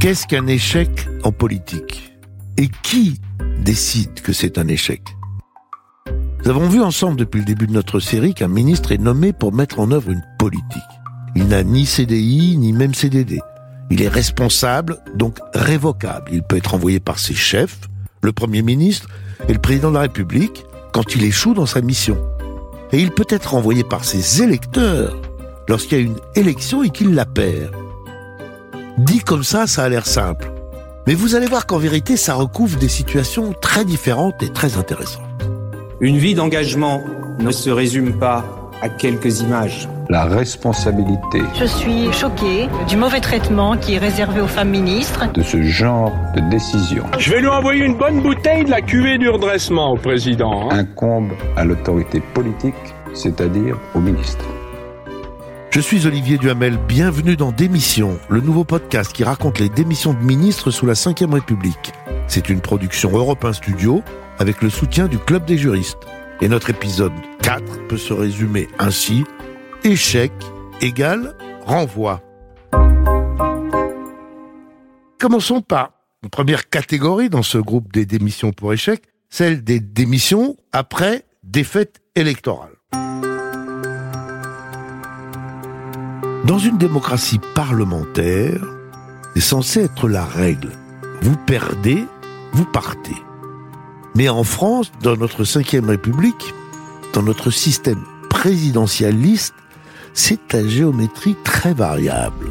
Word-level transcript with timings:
Qu'est-ce 0.00 0.28
qu'un 0.28 0.46
échec 0.46 1.08
en 1.24 1.32
politique? 1.32 2.12
Et 2.56 2.68
qui 2.84 3.20
décide 3.64 4.20
que 4.20 4.32
c'est 4.32 4.56
un 4.56 4.68
échec? 4.68 5.02
Nous 6.44 6.50
avons 6.50 6.68
vu 6.68 6.80
ensemble 6.80 7.16
depuis 7.16 7.40
le 7.40 7.44
début 7.44 7.66
de 7.66 7.72
notre 7.72 7.98
série 7.98 8.32
qu'un 8.32 8.46
ministre 8.46 8.92
est 8.92 8.98
nommé 8.98 9.32
pour 9.32 9.52
mettre 9.52 9.80
en 9.80 9.90
œuvre 9.90 10.10
une 10.10 10.22
politique. 10.38 10.62
Il 11.34 11.48
n'a 11.48 11.64
ni 11.64 11.84
CDI, 11.84 12.56
ni 12.58 12.72
même 12.72 12.94
CDD. 12.94 13.40
Il 13.90 14.00
est 14.00 14.08
responsable, 14.08 14.98
donc 15.16 15.38
révocable. 15.52 16.30
Il 16.32 16.44
peut 16.44 16.58
être 16.58 16.74
envoyé 16.74 17.00
par 17.00 17.18
ses 17.18 17.34
chefs, 17.34 17.80
le 18.22 18.30
Premier 18.30 18.62
ministre 18.62 19.08
et 19.48 19.52
le 19.52 19.58
Président 19.58 19.88
de 19.88 19.94
la 19.94 20.02
République, 20.02 20.64
quand 20.92 21.16
il 21.16 21.24
échoue 21.24 21.54
dans 21.54 21.66
sa 21.66 21.80
mission. 21.80 22.18
Et 22.92 23.00
il 23.00 23.10
peut 23.10 23.26
être 23.28 23.54
envoyé 23.54 23.82
par 23.82 24.04
ses 24.04 24.44
électeurs 24.44 25.20
lorsqu'il 25.68 25.98
y 25.98 26.00
a 26.00 26.04
une 26.04 26.20
élection 26.36 26.84
et 26.84 26.90
qu'il 26.90 27.16
la 27.16 27.26
perd. 27.26 27.74
Dit 28.98 29.20
comme 29.20 29.44
ça, 29.44 29.66
ça 29.66 29.84
a 29.84 29.88
l'air 29.88 30.06
simple. 30.06 30.50
Mais 31.06 31.14
vous 31.14 31.34
allez 31.34 31.46
voir 31.46 31.66
qu'en 31.66 31.78
vérité, 31.78 32.16
ça 32.16 32.34
recouvre 32.34 32.78
des 32.78 32.88
situations 32.88 33.52
très 33.60 33.84
différentes 33.84 34.42
et 34.42 34.52
très 34.52 34.76
intéressantes. 34.76 35.22
Une 36.00 36.18
vie 36.18 36.34
d'engagement 36.34 37.02
ne 37.38 37.50
se 37.50 37.70
résume 37.70 38.18
pas 38.18 38.44
à 38.82 38.88
quelques 38.88 39.40
images. 39.40 39.88
La 40.10 40.24
responsabilité 40.24 41.40
Je 41.58 41.64
suis 41.64 42.12
choquée 42.12 42.68
du 42.88 42.96
mauvais 42.96 43.20
traitement 43.20 43.76
qui 43.76 43.94
est 43.94 43.98
réservé 43.98 44.40
aux 44.40 44.46
femmes 44.46 44.70
ministres. 44.70 45.30
de 45.32 45.42
ce 45.42 45.62
genre 45.62 46.12
de 46.34 46.40
décision 46.48 47.04
Je 47.18 47.30
vais 47.30 47.40
lui 47.40 47.48
envoyer 47.48 47.84
une 47.84 47.96
bonne 47.96 48.20
bouteille 48.22 48.64
de 48.64 48.70
la 48.70 48.80
cuvée 48.80 49.18
du 49.18 49.28
redressement 49.28 49.92
au 49.92 49.96
président. 49.96 50.70
hein. 50.70 50.78
incombe 50.78 51.30
à 51.56 51.64
l'autorité 51.64 52.20
politique, 52.32 52.74
c'est-à-dire 53.14 53.76
au 53.94 54.00
ministre. 54.00 54.44
Je 55.78 55.82
suis 55.84 56.08
Olivier 56.08 56.38
Duhamel, 56.38 56.76
bienvenue 56.76 57.36
dans 57.36 57.52
Démission, 57.52 58.18
le 58.28 58.40
nouveau 58.40 58.64
podcast 58.64 59.12
qui 59.12 59.22
raconte 59.22 59.60
les 59.60 59.68
démissions 59.68 60.12
de 60.12 60.18
ministres 60.18 60.72
sous 60.72 60.86
la 60.86 60.94
Ve 60.94 61.32
République. 61.32 61.92
C'est 62.26 62.48
une 62.48 62.60
production 62.60 63.16
Europe 63.16 63.44
1 63.44 63.52
Studio 63.52 64.02
avec 64.40 64.60
le 64.60 64.70
soutien 64.70 65.06
du 65.06 65.18
Club 65.20 65.44
des 65.44 65.56
juristes. 65.56 66.00
Et 66.40 66.48
notre 66.48 66.70
épisode 66.70 67.12
4 67.42 67.86
peut 67.86 67.96
se 67.96 68.12
résumer 68.12 68.66
ainsi. 68.80 69.22
Échec 69.84 70.32
égale 70.80 71.36
renvoi. 71.64 72.22
Commençons 75.20 75.60
par 75.60 75.92
une 76.24 76.30
première 76.30 76.68
catégorie 76.70 77.30
dans 77.30 77.44
ce 77.44 77.58
groupe 77.58 77.92
des 77.92 78.04
démissions 78.04 78.50
pour 78.50 78.72
échec, 78.72 79.04
celle 79.30 79.62
des 79.62 79.78
démissions 79.78 80.56
après 80.72 81.24
défaite 81.44 82.00
électorale. 82.16 82.77
Dans 86.44 86.58
une 86.58 86.78
démocratie 86.78 87.40
parlementaire, 87.54 88.60
c'est 89.34 89.40
censé 89.40 89.80
être 89.80 90.08
la 90.08 90.24
règle. 90.24 90.70
Vous 91.20 91.36
perdez, 91.36 92.04
vous 92.52 92.64
partez. 92.64 93.16
Mais 94.14 94.28
en 94.28 94.44
France, 94.44 94.92
dans 95.02 95.16
notre 95.16 95.44
cinquième 95.44 95.88
République, 95.88 96.54
dans 97.12 97.22
notre 97.22 97.50
système 97.50 98.04
présidentialiste, 98.30 99.54
c'est 100.14 100.54
à 100.54 100.66
géométrie 100.66 101.36
très 101.44 101.74
variable. 101.74 102.50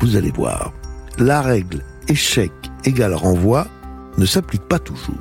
Vous 0.00 0.16
allez 0.16 0.30
voir, 0.30 0.72
la 1.18 1.42
règle 1.42 1.84
échec 2.08 2.52
égale 2.84 3.14
renvoi 3.14 3.66
ne 4.16 4.24
s'applique 4.24 4.66
pas 4.66 4.78
toujours. 4.78 5.16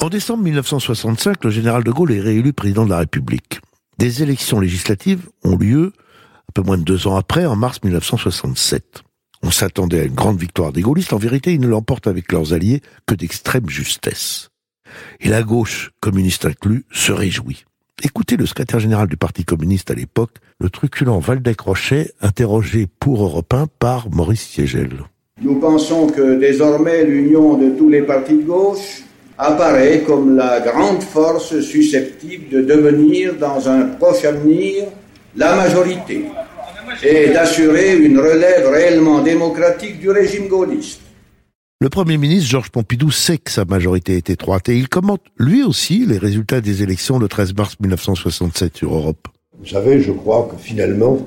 En 0.00 0.08
décembre 0.08 0.44
1965, 0.44 1.44
le 1.44 1.50
général 1.50 1.84
de 1.84 1.90
Gaulle 1.90 2.12
est 2.12 2.20
réélu 2.20 2.52
président 2.52 2.84
de 2.84 2.90
la 2.90 2.98
République. 2.98 3.60
Des 3.98 4.22
élections 4.22 4.60
législatives 4.60 5.28
ont 5.44 5.56
lieu 5.56 5.92
un 6.48 6.52
peu 6.54 6.62
moins 6.62 6.78
de 6.78 6.84
deux 6.84 7.06
ans 7.06 7.16
après, 7.16 7.46
en 7.46 7.56
mars 7.56 7.82
1967. 7.82 9.02
On 9.42 9.50
s'attendait 9.50 10.00
à 10.00 10.04
une 10.04 10.14
grande 10.14 10.40
victoire 10.40 10.72
des 10.72 10.82
gaullistes. 10.82 11.12
En 11.12 11.18
vérité, 11.18 11.52
ils 11.52 11.60
ne 11.60 11.68
l'emportent 11.68 12.06
avec 12.06 12.32
leurs 12.32 12.52
alliés 12.52 12.80
que 13.06 13.14
d'extrême 13.14 13.68
justesse. 13.68 14.48
Et 15.20 15.28
la 15.28 15.42
gauche, 15.42 15.92
communiste 16.00 16.46
inclus, 16.46 16.84
se 16.90 17.12
réjouit. 17.12 17.64
Écoutez 18.02 18.36
le 18.36 18.44
secrétaire 18.44 18.80
général 18.80 19.08
du 19.08 19.16
Parti 19.16 19.44
communiste 19.44 19.90
à 19.90 19.94
l'époque, 19.94 20.36
le 20.60 20.68
truculent 20.68 21.18
Valdec 21.18 21.60
Rochet, 21.60 22.12
interrogé 22.20 22.86
pour 23.00 23.22
Europe 23.22 23.52
1 23.54 23.66
par 23.78 24.10
Maurice 24.10 24.46
Siegel. 24.46 25.04
Nous 25.40 25.58
pensons 25.60 26.06
que 26.06 26.38
désormais 26.38 27.04
l'union 27.04 27.56
de 27.56 27.70
tous 27.70 27.88
les 27.88 28.02
partis 28.02 28.36
de 28.36 28.42
gauche 28.42 29.02
apparaît 29.38 30.02
comme 30.06 30.36
la 30.36 30.60
grande 30.60 31.02
force 31.02 31.60
susceptible 31.60 32.48
de 32.50 32.62
devenir 32.62 33.34
dans 33.36 33.68
un 33.68 33.82
proche 33.82 34.24
avenir 34.24 34.84
la 35.36 35.54
majorité 35.56 36.24
et 37.02 37.28
d'assurer 37.28 37.96
une 37.96 38.18
relève 38.18 38.68
réellement 38.68 39.20
démocratique 39.20 40.00
du 40.00 40.10
régime 40.10 40.48
gaulliste. 40.48 41.00
Le 41.80 41.90
Premier 41.90 42.16
ministre 42.16 42.50
Georges 42.50 42.70
Pompidou 42.70 43.10
sait 43.10 43.36
que 43.36 43.50
sa 43.50 43.66
majorité 43.66 44.16
est 44.16 44.30
étroite 44.30 44.70
et 44.70 44.76
il 44.76 44.88
commente 44.88 45.20
lui 45.38 45.62
aussi 45.62 46.06
les 46.06 46.16
résultats 46.16 46.62
des 46.62 46.82
élections 46.82 47.18
le 47.18 47.28
13 47.28 47.54
mars 47.54 47.76
1967 47.80 48.78
sur 48.78 48.94
Europe. 48.94 49.28
Vous 49.58 49.66
savez, 49.66 50.00
je 50.00 50.12
crois 50.12 50.48
que 50.50 50.56
finalement, 50.60 51.18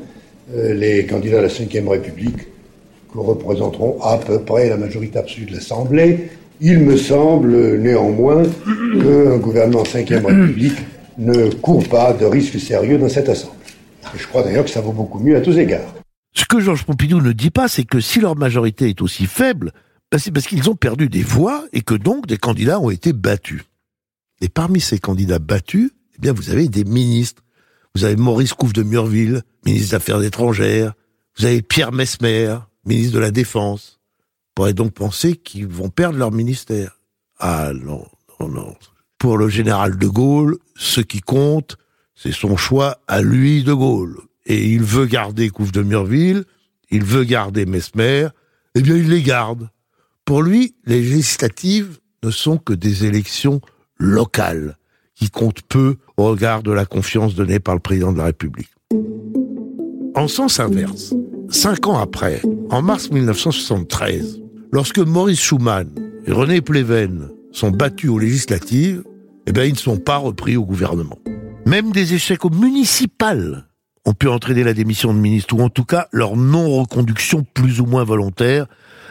euh, 0.55 0.73
les 0.73 1.05
candidats 1.05 1.39
à 1.39 1.41
la 1.43 1.47
Ve 1.47 1.87
République 1.87 2.47
que 3.13 3.19
représenteront 3.19 4.01
à 4.01 4.17
peu 4.17 4.39
près 4.41 4.69
la 4.69 4.77
majorité 4.77 5.19
absolue 5.19 5.45
de 5.45 5.53
l'Assemblée, 5.53 6.29
il 6.61 6.79
me 6.79 6.97
semble 6.97 7.77
néanmoins 7.77 8.43
qu'un 8.43 9.37
gouvernement 9.37 9.83
Ve 9.83 10.25
République 10.25 10.77
ne 11.19 11.49
court 11.49 11.87
pas 11.87 12.13
de 12.13 12.25
risques 12.25 12.59
sérieux 12.59 12.97
dans 12.97 13.09
cette 13.09 13.29
Assemblée. 13.29 13.58
Je 14.15 14.27
crois 14.27 14.43
d'ailleurs 14.43 14.65
que 14.65 14.71
ça 14.71 14.81
vaut 14.81 14.91
beaucoup 14.91 15.19
mieux 15.19 15.35
à 15.35 15.41
tous 15.41 15.57
égards. 15.57 15.93
Ce 16.33 16.45
que 16.45 16.59
Georges 16.59 16.85
Pompidou 16.85 17.21
ne 17.21 17.31
dit 17.31 17.51
pas, 17.51 17.67
c'est 17.67 17.83
que 17.83 17.99
si 17.99 18.19
leur 18.19 18.35
majorité 18.35 18.89
est 18.89 19.01
aussi 19.01 19.25
faible, 19.25 19.71
ben 20.11 20.17
c'est 20.17 20.31
parce 20.31 20.47
qu'ils 20.47 20.69
ont 20.69 20.75
perdu 20.75 21.09
des 21.09 21.23
voix 21.23 21.65
et 21.73 21.81
que 21.81 21.95
donc 21.95 22.27
des 22.27 22.37
candidats 22.37 22.79
ont 22.79 22.89
été 22.89 23.13
battus. 23.13 23.63
Et 24.41 24.49
parmi 24.49 24.79
ces 24.79 24.99
candidats 24.99 25.39
battus, 25.39 25.91
eh 26.15 26.21
bien, 26.21 26.33
vous 26.33 26.49
avez 26.49 26.67
des 26.67 26.83
ministres. 26.83 27.43
Vous 27.95 28.03
avez 28.05 28.15
Maurice 28.15 28.53
Couve 28.53 28.73
de 28.73 28.83
Murville, 28.83 29.41
ministre 29.65 29.89
des 29.89 29.95
Affaires 29.95 30.21
étrangères. 30.23 30.93
Vous 31.37 31.45
avez 31.45 31.61
Pierre 31.61 31.91
Mesmer, 31.91 32.57
ministre 32.85 33.15
de 33.15 33.19
la 33.19 33.31
Défense. 33.31 33.99
On 34.19 34.51
pourrait 34.55 34.73
donc 34.73 34.93
penser 34.93 35.35
qu'ils 35.35 35.67
vont 35.67 35.89
perdre 35.89 36.17
leur 36.17 36.31
ministère. 36.31 36.99
Ah 37.39 37.71
non, 37.73 38.05
non, 38.39 38.47
non. 38.47 38.75
Pour 39.17 39.37
le 39.37 39.49
général 39.49 39.97
de 39.97 40.07
Gaulle, 40.07 40.57
ce 40.75 41.01
qui 41.01 41.21
compte, 41.21 41.77
c'est 42.21 42.33
son 42.33 42.57
choix 42.57 42.97
à 43.07 43.21
lui 43.21 43.63
de 43.63 43.73
Gaulle. 43.73 44.17
Et 44.45 44.69
il 44.69 44.83
veut 44.83 45.05
garder 45.05 45.49
Couve 45.49 45.71
de 45.71 45.81
Murville, 45.81 46.43
il 46.91 47.03
veut 47.03 47.23
garder 47.23 47.65
Mesmer, 47.65 48.27
eh 48.75 48.81
bien 48.81 48.97
il 48.97 49.09
les 49.09 49.21
garde. 49.21 49.69
Pour 50.25 50.41
lui, 50.41 50.75
les 50.85 51.01
législatives 51.01 51.99
ne 52.23 52.29
sont 52.29 52.57
que 52.57 52.73
des 52.73 53.05
élections 53.05 53.61
locales, 53.97 54.77
qui 55.15 55.29
comptent 55.29 55.61
peu 55.61 55.95
au 56.17 56.25
regard 56.25 56.61
de 56.61 56.71
la 56.71 56.85
confiance 56.85 57.35
donnée 57.35 57.59
par 57.59 57.73
le 57.73 57.79
président 57.79 58.11
de 58.11 58.17
la 58.17 58.25
République. 58.25 58.69
En 60.15 60.27
sens 60.27 60.59
inverse, 60.59 61.13
cinq 61.49 61.87
ans 61.87 61.99
après, 61.99 62.41
en 62.69 62.81
mars 62.81 63.11
1973, 63.11 64.41
lorsque 64.73 64.99
Maurice 64.99 65.39
Schumann 65.39 65.89
et 66.25 66.33
René 66.33 66.59
Pleven 66.59 67.29
sont 67.53 67.71
battus 67.71 68.09
aux 68.09 68.19
législatives, 68.19 69.03
eh 69.47 69.51
bien, 69.53 69.63
ils 69.63 69.73
ne 69.73 69.77
sont 69.77 69.97
pas 69.97 70.17
repris 70.17 70.57
au 70.57 70.65
gouvernement. 70.65 71.17
Même 71.65 71.91
des 71.91 72.13
échecs 72.13 72.45
aux 72.45 72.49
municipales 72.49 73.65
ont 74.05 74.13
pu 74.13 74.27
entraîner 74.27 74.63
la 74.63 74.73
démission 74.73 75.13
de 75.13 75.19
ministres, 75.19 75.55
ou 75.55 75.61
en 75.61 75.69
tout 75.69 75.83
cas 75.83 76.07
leur 76.11 76.35
non-reconduction 76.35 77.45
plus 77.53 77.79
ou 77.79 77.85
moins 77.85 78.03
volontaire, 78.03 78.65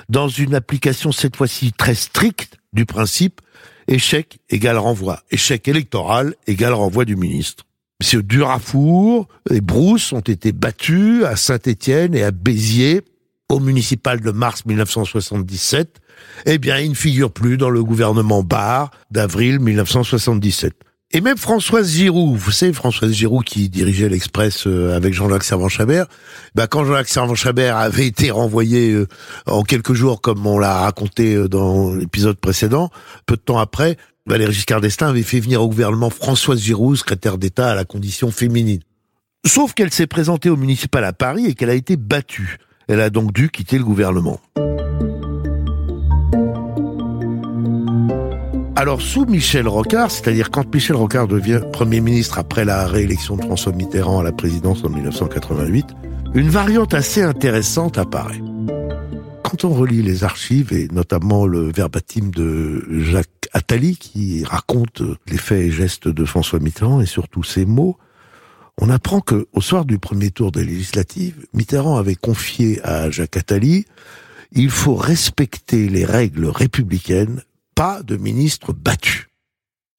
dans 0.09 0.29
une 0.29 0.55
application 0.55 1.13
cette 1.13 1.37
fois-ci 1.37 1.73
très 1.73 1.95
stricte 1.95 2.57
du 2.73 2.87
principe 2.87 3.41
échec 3.87 4.39
égale 4.51 4.79
renvoi, 4.79 5.21
échec 5.31 5.69
électoral 5.69 6.35
égale 6.47 6.75
renvoi 6.75 7.05
du 7.05 7.17
ministre. 7.17 7.65
Monsieur 8.01 8.23
Durafour 8.23 9.29
et 9.51 9.61
Brousse 9.61 10.13
ont 10.13 10.21
été 10.21 10.53
battus 10.53 11.25
à 11.25 11.37
Saint-Étienne 11.37 12.15
et 12.15 12.23
à 12.23 12.31
Béziers 12.31 13.03
au 13.49 13.61
municipal 13.61 14.21
de 14.21 14.31
mars 14.31 14.65
1977. 14.67 16.01
Eh 16.47 16.59
bien, 16.59 16.79
ils 16.79 16.91
ne 16.91 16.95
figurent 16.95 17.33
plus 17.33 17.57
dans 17.57 17.71
le 17.71 17.83
gouvernement 17.83 18.43
Barre 18.43 18.91
d'avril 19.11 19.59
1977. 19.59 20.75
Et 21.11 21.23
même 21.23 21.39
Françoise 21.39 21.91
Giroud, 21.91 22.37
vous 22.37 22.51
savez 22.51 22.75
Françoise 22.75 23.13
Giroud 23.13 23.43
qui 23.43 23.71
dirigeait 23.71 24.11
l'Express 24.11 24.67
euh, 24.67 24.95
avec 24.95 25.15
Jean-Jacques 25.15 25.45
Servan-Chabert, 25.45 26.05
bah 26.55 26.67
quand 26.67 26.85
Jean-Jacques 26.85 27.09
Servan-Chabert 27.09 27.79
avait 27.79 28.07
été 28.07 28.31
renvoyé 28.31 28.91
euh, 28.91 29.09
en 29.47 29.63
quelques 29.63 29.95
jours, 29.95 30.21
comme 30.21 30.47
on 30.47 30.59
l'a 30.59 30.81
raconté 30.81 31.35
euh, 31.35 31.49
dans 31.49 31.95
l'épisode 31.95 32.37
précédent, 32.37 32.91
peu 33.25 33.37
de 33.37 33.41
temps 33.41 33.59
après, 33.59 33.97
Valéry 34.27 34.53
Giscard 34.53 34.83
d'Estaing 34.83 35.09
avait 35.09 35.23
fait 35.23 35.41
venir 35.41 35.63
au 35.63 35.69
gouvernement 35.69 36.11
Françoise 36.11 36.61
Giroud, 36.61 36.99
secrétaire 36.99 37.39
d'État 37.39 37.71
à 37.71 37.75
la 37.75 37.87
condition 37.87 38.31
féminine. 38.31 38.81
Sauf 39.47 39.73
qu'elle 39.73 39.91
s'est 39.91 40.07
présentée 40.07 40.51
au 40.51 40.59
municipal 40.59 41.05
à 41.05 41.15
Paris 41.15 41.47
et 41.47 41.55
qu'elle 41.55 41.71
a 41.71 41.75
été 41.75 41.97
battue. 41.97 42.59
Elle 42.87 43.01
a 43.01 43.09
donc 43.09 43.33
dû 43.33 43.49
quitter 43.49 43.79
le 43.79 43.85
gouvernement. 43.85 44.41
Alors 48.79 49.03
sous 49.03 49.27
Michel 49.27 49.67
Rocard, 49.67 50.13
c'est-à-dire 50.13 50.53
quand 50.53 50.73
Michel 50.73 50.95
Rocard 50.95 51.27
devient 51.27 51.63
Premier 51.73 52.01
ministre 52.01 52.39
après 52.39 52.65
la 52.65 52.87
réélection 52.87 53.37
de 53.37 53.43
François 53.43 53.73
Mitterrand 53.73 54.21
à 54.21 54.23
la 54.23 54.31
présidence 54.31 54.85
en 54.85 54.89
1988, 54.89 55.85
une 56.37 56.49
variante 56.49 56.95
assez 56.95 57.21
intéressante 57.21 57.99
apparaît. 57.99 58.41
quand 59.43 59.65
on 59.65 59.71
relit 59.71 60.03
les 60.03 60.23
archives, 60.23 60.73
et 60.73 60.87
notamment 60.93 61.45
le 61.45 61.73
verbatim 61.73 62.31
de 62.31 62.87
Jacques 63.01 63.49
Attali, 63.53 63.97
qui 63.97 64.45
raconte 64.45 65.03
les 65.27 65.39
faits 65.39 65.59
et 65.59 65.71
gestes 65.73 66.07
de 66.07 66.25
François 66.25 66.61
Mitterrand, 66.61 67.01
et 67.01 67.07
surtout 67.07 67.43
ses 67.43 67.67
mots, 67.67 67.97
on 68.81 68.91
apprend 68.91 69.21
que 69.21 69.49
au 69.55 69.61
soir 69.61 69.87
du 69.87 69.99
premier 69.99 70.31
tour 70.31 70.53
des 70.53 70.63
législatives, 70.63 71.49
Mitterrand 71.53 71.97
avait 71.97 72.15
confié 72.15 72.81
à 72.85 73.11
Jacques 73.11 73.39
Attali 73.39 73.87
il 74.53 74.71
faut 74.71 74.95
respecter 74.95 75.89
les 75.89 76.05
règles 76.05 76.47
républicaines, 76.47 77.43
pas 77.79 78.03
de 78.03 78.17
ministre 78.17 78.73
battu. 78.73 79.29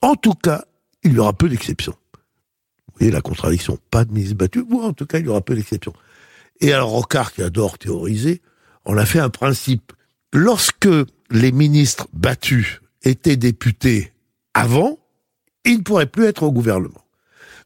En 0.01 0.15
tout 0.15 0.33
cas, 0.33 0.65
il 1.03 1.13
y 1.13 1.19
aura 1.19 1.31
peu 1.31 1.47
d'exceptions. 1.47 1.95
Vous 2.13 2.93
voyez 2.99 3.09
la 3.09 3.21
contradiction, 3.21 3.79
pas 3.89 4.03
de 4.03 4.11
ministre 4.11 4.35
battu, 4.35 4.65
en 4.69 4.91
tout 4.91 5.05
cas, 5.05 5.19
il 5.19 5.25
y 5.27 5.29
aura 5.29 5.39
peu 5.39 5.55
d'exceptions. 5.55 5.93
Et 6.59 6.73
alors 6.73 6.89
Rocard, 6.89 7.31
qui 7.31 7.41
adore 7.41 7.77
théoriser, 7.77 8.41
on 8.83 8.97
a 8.97 9.05
fait 9.05 9.19
un 9.19 9.29
principe. 9.29 9.93
Lorsque 10.33 10.89
les 11.31 11.53
ministres 11.53 12.09
battus 12.11 12.81
étaient 13.03 13.37
députés 13.37 14.11
avant, 14.53 14.99
ils 15.63 15.77
ne 15.77 15.83
pourraient 15.83 16.05
plus 16.05 16.25
être 16.25 16.43
au 16.43 16.51
gouvernement. 16.51 17.05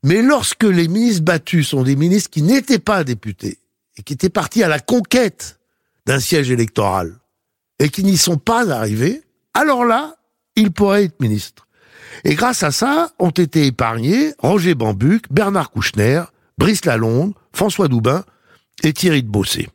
Mais 0.04 0.22
lorsque 0.22 0.64
les 0.64 0.90
ministres 0.90 1.24
battus 1.24 1.70
sont 1.70 1.82
des 1.82 1.96
ministres 1.96 2.30
qui 2.30 2.44
n'étaient 2.44 2.78
pas 2.78 3.04
députés 3.04 3.58
et 3.98 4.04
qui 4.04 4.14
étaient 4.14 4.30
partis 4.30 4.62
à 4.62 4.68
la 4.68 4.80
conquête 4.80 5.60
d'un 6.06 6.20
siège 6.20 6.52
électoral 6.52 7.16
et 7.80 7.90
qui 7.90 8.04
n'y 8.04 8.18
sont 8.18 8.38
pas 8.38 8.70
arrivés, 8.70 9.23
alors 9.54 9.86
là, 9.86 10.16
ils 10.56 10.72
pourraient 10.72 11.06
être 11.06 11.20
ministres. 11.20 11.68
Et 12.24 12.36
grâce 12.36 12.64
à 12.64 12.72
ça, 12.72 13.12
ont 13.20 13.32
été 13.32 13.66
épargnés 13.66 14.34
Roger 14.40 14.76
Bambuc, 14.76 15.32
Bernard 15.32 15.72
Kouchner, 15.72 16.24
Brice 16.58 16.86
Lalonde, 16.86 17.34
François 17.52 17.88
Doubin 17.88 18.24
et 18.84 18.94
Thierry 18.94 19.24
de 19.24 19.30
Bossé. 19.30 19.68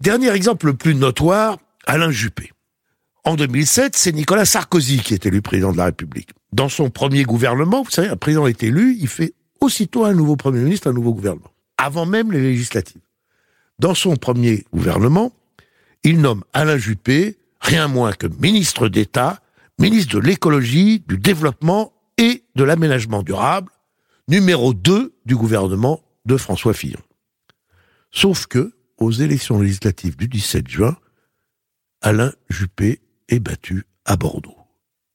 Dernier 0.00 0.30
exemple 0.30 0.66
le 0.66 0.74
plus 0.74 0.94
notoire, 0.94 1.58
Alain 1.86 2.10
Juppé. 2.10 2.52
En 3.24 3.36
2007, 3.36 3.96
c'est 3.96 4.12
Nicolas 4.12 4.46
Sarkozy 4.46 4.98
qui 4.98 5.14
est 5.14 5.26
élu 5.26 5.42
président 5.42 5.72
de 5.72 5.76
la 5.76 5.86
République. 5.86 6.30
Dans 6.52 6.68
son 6.68 6.90
premier 6.90 7.24
gouvernement, 7.24 7.82
vous 7.82 7.90
savez, 7.90 8.08
un 8.08 8.16
président 8.16 8.46
est 8.46 8.62
élu, 8.62 8.96
il 8.98 9.08
fait 9.08 9.34
aussitôt 9.60 10.04
un 10.04 10.14
nouveau 10.14 10.36
Premier 10.36 10.60
ministre, 10.60 10.88
un 10.88 10.92
nouveau 10.92 11.12
gouvernement, 11.12 11.52
avant 11.76 12.06
même 12.06 12.32
les 12.32 12.40
législatives. 12.40 13.02
Dans 13.78 13.94
son 13.94 14.16
premier 14.16 14.64
gouvernement, 14.72 15.32
il 16.02 16.20
nomme 16.20 16.44
Alain 16.52 16.78
Juppé, 16.78 17.36
rien 17.60 17.88
moins 17.88 18.12
que 18.12 18.26
ministre 18.26 18.88
d'État, 18.88 19.40
ministre 19.78 20.14
de 20.14 20.20
l'écologie, 20.20 21.04
du 21.06 21.18
développement 21.18 21.92
et 22.18 22.44
de 22.54 22.64
l'aménagement 22.64 23.22
durable, 23.22 23.72
numéro 24.28 24.74
2 24.74 25.14
du 25.24 25.36
gouvernement 25.36 26.02
de 26.26 26.36
François 26.36 26.74
Fillon. 26.74 27.00
Sauf 28.10 28.46
que, 28.46 28.72
aux 28.98 29.12
élections 29.12 29.60
législatives 29.60 30.16
du 30.16 30.28
17 30.28 30.68
juin, 30.68 30.96
Alain 32.02 32.32
Juppé 32.48 33.00
est 33.28 33.40
battu 33.40 33.84
à 34.04 34.16
Bordeaux. 34.16 34.56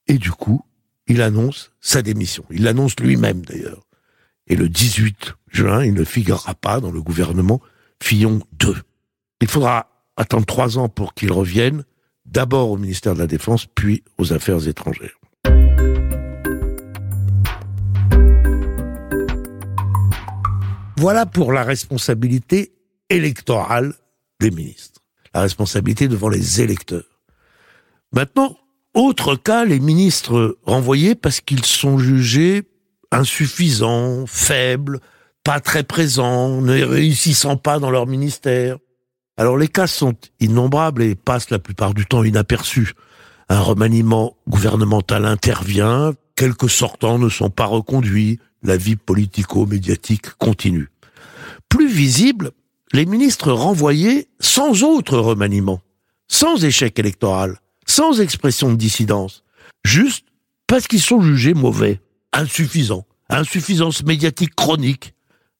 Et 0.06 0.18
du 0.18 0.30
coup, 0.30 0.62
il 1.06 1.22
annonce 1.22 1.72
sa 1.80 2.02
démission. 2.02 2.44
Il 2.50 2.64
l'annonce 2.64 2.98
lui-même 2.98 3.44
d'ailleurs. 3.44 3.86
Et 4.46 4.56
le 4.56 4.68
18 4.68 5.34
juin, 5.48 5.84
il 5.84 5.94
ne 5.94 6.04
figurera 6.04 6.54
pas 6.54 6.80
dans 6.80 6.90
le 6.90 7.02
gouvernement 7.02 7.60
Fillon 8.02 8.40
2. 8.52 8.76
Il 9.40 9.48
faudra 9.48 9.90
attendre 10.16 10.46
trois 10.46 10.78
ans 10.78 10.88
pour 10.88 11.14
qu'il 11.14 11.32
revienne, 11.32 11.84
d'abord 12.26 12.70
au 12.70 12.76
ministère 12.76 13.14
de 13.14 13.20
la 13.20 13.26
Défense, 13.26 13.66
puis 13.66 14.02
aux 14.18 14.32
Affaires 14.32 14.66
étrangères. 14.68 15.18
Voilà 20.98 21.26
pour 21.26 21.52
la 21.52 21.62
responsabilité 21.62 22.72
électorale 23.10 23.94
des 24.40 24.50
ministres. 24.50 25.00
La 25.34 25.42
responsabilité 25.42 26.08
devant 26.08 26.30
les 26.30 26.62
électeurs. 26.62 27.04
Maintenant, 28.12 28.56
autre 28.94 29.36
cas, 29.36 29.66
les 29.66 29.78
ministres 29.78 30.58
renvoyés 30.64 31.14
parce 31.14 31.42
qu'ils 31.42 31.66
sont 31.66 31.98
jugés 31.98 32.62
insuffisants, 33.10 34.26
faibles, 34.26 35.00
pas 35.44 35.60
très 35.60 35.82
présents, 35.82 36.60
ne 36.62 36.82
réussissant 36.82 37.56
pas 37.56 37.78
dans 37.78 37.90
leur 37.90 38.06
ministère. 38.06 38.78
Alors 39.36 39.58
les 39.58 39.68
cas 39.68 39.86
sont 39.86 40.14
innombrables 40.40 41.02
et 41.02 41.14
passent 41.14 41.50
la 41.50 41.58
plupart 41.58 41.92
du 41.92 42.06
temps 42.06 42.24
inaperçus. 42.24 42.94
Un 43.48 43.60
remaniement 43.60 44.36
gouvernemental 44.48 45.26
intervient, 45.26 46.14
quelques 46.36 46.70
sortants 46.70 47.18
ne 47.18 47.28
sont 47.28 47.50
pas 47.50 47.66
reconduits, 47.66 48.40
la 48.62 48.76
vie 48.76 48.96
politico-médiatique 48.96 50.30
continue. 50.38 50.90
Plus 51.68 51.88
visible, 51.88 52.52
les 52.92 53.04
ministres 53.04 53.52
renvoyés 53.52 54.28
sans 54.40 54.82
autre 54.82 55.18
remaniement, 55.18 55.80
sans 56.28 56.64
échec 56.64 56.98
électoral, 56.98 57.60
sans 57.84 58.20
expression 58.20 58.70
de 58.70 58.76
dissidence, 58.76 59.44
juste 59.84 60.26
parce 60.66 60.88
qu'ils 60.88 61.02
sont 61.02 61.20
jugés 61.20 61.54
mauvais, 61.54 62.00
insuffisants, 62.32 63.06
insuffisance 63.28 64.02
médiatique 64.02 64.54
chronique, 64.54 65.14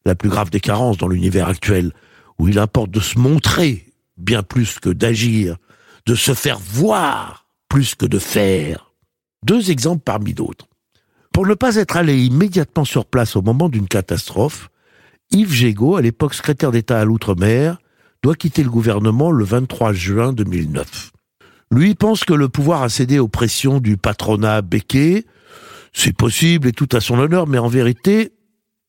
la 0.04 0.14
plus 0.14 0.30
grave 0.30 0.50
des 0.50 0.60
carences 0.60 0.96
dans 0.96 1.08
l'univers 1.08 1.48
actuel, 1.48 1.92
où 2.38 2.48
il 2.48 2.58
importe 2.58 2.90
de 2.90 3.00
se 3.00 3.18
montrer 3.18 3.86
bien 4.16 4.42
plus 4.42 4.78
que 4.78 4.90
d'agir, 4.90 5.56
de 6.06 6.14
se 6.14 6.34
faire 6.34 6.58
voir 6.58 7.46
plus 7.68 7.94
que 7.94 8.06
de 8.06 8.18
faire. 8.18 8.92
Deux 9.44 9.70
exemples 9.70 10.02
parmi 10.04 10.34
d'autres. 10.34 10.66
Pour 11.32 11.46
ne 11.46 11.54
pas 11.54 11.76
être 11.76 11.96
allé 11.96 12.24
immédiatement 12.24 12.84
sur 12.84 13.04
place 13.04 13.36
au 13.36 13.42
moment 13.42 13.68
d'une 13.68 13.88
catastrophe, 13.88 14.70
Yves 15.30 15.52
Gégaud, 15.52 15.96
à 15.96 16.02
l'époque 16.02 16.34
secrétaire 16.34 16.72
d'État 16.72 17.00
à 17.00 17.04
l'outre-mer, 17.04 17.78
doit 18.22 18.34
quitter 18.34 18.62
le 18.62 18.70
gouvernement 18.70 19.30
le 19.30 19.44
23 19.44 19.92
juin 19.92 20.32
2009. 20.32 21.12
Lui 21.72 21.94
pense 21.94 22.24
que 22.24 22.32
le 22.32 22.48
pouvoir 22.48 22.82
a 22.82 22.88
cédé 22.88 23.18
aux 23.18 23.28
pressions 23.28 23.80
du 23.80 23.96
patronat 23.96 24.62
Becquet. 24.62 25.24
C'est 25.92 26.16
possible 26.16 26.68
et 26.68 26.72
tout 26.72 26.88
à 26.92 27.00
son 27.00 27.18
honneur, 27.18 27.46
mais 27.46 27.58
en 27.58 27.68
vérité, 27.68 28.32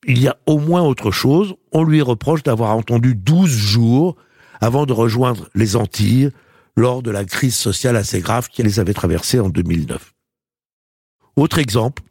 il 0.07 0.19
y 0.19 0.27
a 0.27 0.38
au 0.45 0.57
moins 0.57 0.81
autre 0.81 1.12
chose. 1.12 1.56
On 1.71 1.83
lui 1.83 2.01
reproche 2.01 2.42
d'avoir 2.42 2.75
entendu 2.75 3.13
12 3.13 3.50
jours 3.50 4.15
avant 4.59 4.86
de 4.86 4.94
rejoindre 4.94 5.50
les 5.54 5.75
Antilles 5.75 6.31
lors 6.75 7.04
de 7.04 7.12
la 7.12 7.25
crise 7.25 7.56
sociale 7.56 7.95
assez 7.95 8.21
grave 8.21 8.48
qui 8.50 8.63
les 8.63 8.80
avait 8.80 8.94
traversées 8.94 9.39
en 9.39 9.50
2009. 9.50 10.13
Autre 11.36 11.59
exemple, 11.59 12.04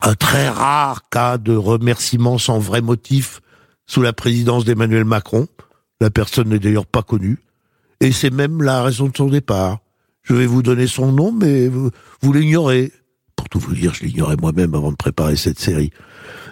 un 0.00 0.14
très 0.14 0.48
rare 0.48 1.08
cas 1.10 1.38
de 1.38 1.56
remerciement 1.56 2.38
sans 2.38 2.58
vrai 2.58 2.80
motif 2.80 3.40
sous 3.86 4.02
la 4.02 4.12
présidence 4.12 4.64
d'Emmanuel 4.64 5.04
Macron. 5.04 5.48
La 6.00 6.10
personne 6.10 6.50
n'est 6.50 6.58
d'ailleurs 6.58 6.86
pas 6.86 7.02
connue. 7.02 7.38
Et 8.00 8.12
c'est 8.12 8.30
même 8.30 8.62
la 8.62 8.82
raison 8.82 9.08
de 9.08 9.16
son 9.16 9.28
départ. 9.28 9.78
Je 10.22 10.34
vais 10.34 10.46
vous 10.46 10.62
donner 10.62 10.86
son 10.86 11.10
nom, 11.10 11.32
mais 11.32 11.68
vous, 11.68 11.90
l'ignorez. 12.32 12.92
Pour 13.34 13.48
tout 13.48 13.58
vous 13.58 13.74
dire, 13.74 13.94
je 13.94 14.04
l'ignorais 14.04 14.36
moi-même 14.36 14.74
avant 14.74 14.90
de 14.90 14.96
préparer 14.96 15.36
cette 15.36 15.58
série. 15.58 15.90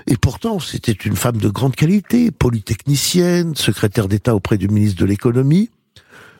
Et 0.08 0.16
pourtant, 0.16 0.60
c'était 0.60 0.92
une 0.92 1.16
femme 1.16 1.38
de 1.38 1.48
grande 1.48 1.74
qualité, 1.74 2.30
polytechnicienne, 2.30 3.56
secrétaire 3.56 4.06
d'État 4.06 4.34
auprès 4.34 4.56
du 4.56 4.68
ministre 4.68 5.00
de 5.00 5.06
l'économie. 5.06 5.70